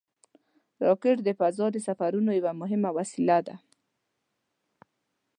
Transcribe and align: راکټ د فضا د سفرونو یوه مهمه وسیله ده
راکټ 0.85 1.17
د 1.23 1.29
فضا 1.39 1.65
د 1.73 1.77
سفرونو 1.87 2.31
یوه 2.39 2.51
مهمه 2.61 2.89
وسیله 2.97 3.37
ده 3.47 3.55